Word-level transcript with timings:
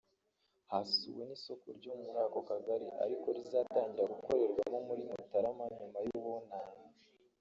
Hasuwe 0.71 1.23
n’isoko 1.25 1.67
ryo 1.77 1.91
muri 2.01 2.19
ako 2.25 2.39
kagari 2.49 2.87
ariko 3.03 3.25
rizatangira 3.35 4.11
gukorerwamo 4.13 4.79
muri 4.87 5.01
Mutarama 5.09 5.65
nyuma 5.77 5.99
y’ubunani 6.07 6.79